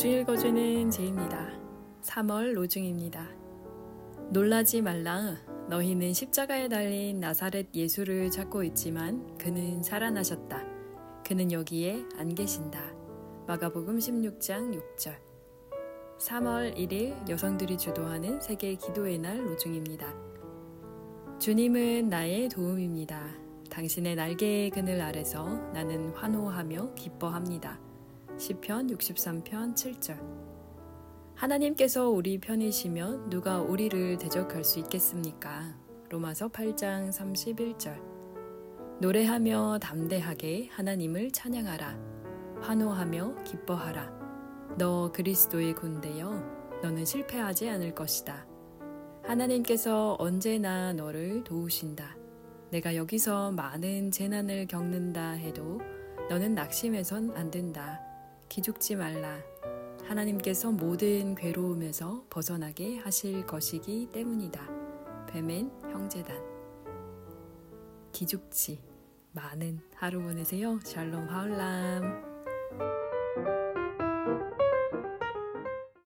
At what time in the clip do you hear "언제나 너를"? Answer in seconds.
50.18-51.44